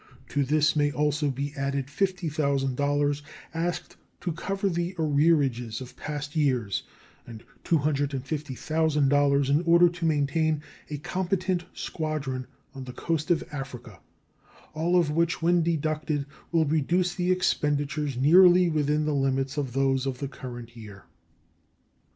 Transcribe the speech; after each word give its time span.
To 0.29 0.43
this 0.43 0.75
may 0.75 0.91
also 0.91 1.29
be 1.29 1.53
added 1.55 1.85
$50,000 1.85 3.21
asked 3.53 3.97
to 4.21 4.31
cover 4.31 4.67
the 4.67 4.95
arrearages 4.97 5.79
of 5.79 5.95
past 5.95 6.35
years 6.35 6.81
and 7.27 7.43
$250,000 7.63 9.49
in 9.51 9.61
order 9.61 9.87
to 9.89 10.05
maintain 10.05 10.63
a 10.89 10.97
competent 10.97 11.65
squadron 11.75 12.47
on 12.73 12.85
the 12.85 12.93
coast 12.93 13.29
of 13.29 13.43
Africa; 13.51 13.99
all 14.73 14.99
of 14.99 15.11
which 15.11 15.43
when 15.43 15.61
deducted 15.61 16.25
will 16.51 16.65
reduce 16.65 17.13
the 17.13 17.31
expenditures 17.31 18.17
nearly 18.17 18.71
within 18.71 19.05
the 19.05 19.13
limits 19.13 19.55
of 19.55 19.73
those 19.73 20.07
of 20.07 20.17
the 20.17 20.27
current 20.27 20.75
year. 20.75 21.05